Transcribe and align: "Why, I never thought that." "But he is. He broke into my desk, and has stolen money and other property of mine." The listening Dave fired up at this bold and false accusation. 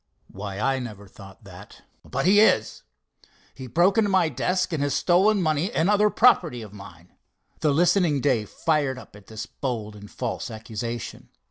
"Why, 0.31 0.59
I 0.59 0.79
never 0.79 1.07
thought 1.07 1.43
that." 1.43 1.83
"But 2.03 2.25
he 2.25 2.39
is. 2.39 2.81
He 3.53 3.67
broke 3.67 3.99
into 3.99 4.09
my 4.09 4.29
desk, 4.29 4.73
and 4.73 4.81
has 4.81 4.95
stolen 4.95 5.43
money 5.43 5.71
and 5.71 5.91
other 5.91 6.09
property 6.09 6.63
of 6.63 6.73
mine." 6.73 7.11
The 7.59 7.69
listening 7.71 8.19
Dave 8.19 8.49
fired 8.49 8.97
up 8.97 9.15
at 9.15 9.27
this 9.27 9.45
bold 9.45 9.95
and 9.95 10.09
false 10.09 10.49
accusation. 10.49 11.29